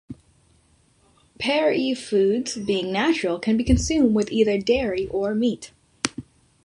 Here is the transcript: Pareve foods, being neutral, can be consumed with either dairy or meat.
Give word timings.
Pareve 1.39 1.95
foods, 1.95 2.55
being 2.55 2.91
neutral, 2.91 3.37
can 3.37 3.55
be 3.55 3.63
consumed 3.63 4.15
with 4.15 4.31
either 4.31 4.59
dairy 4.59 5.05
or 5.11 5.35
meat. 5.35 5.73